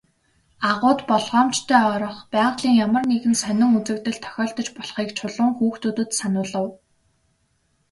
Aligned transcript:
Агуйд 0.69 0.99
болгоомжтой 1.09 1.81
орох, 1.93 2.17
байгалийн 2.33 2.75
ямар 2.85 3.03
нэгэн 3.11 3.35
сонин 3.41 3.71
үзэгдэл 3.77 4.17
тохиолдож 4.23 4.67
болохыг 4.77 5.09
Чулуун 5.17 5.51
хүүхдүүдэд 5.57 6.09
сануулав. 6.19 6.67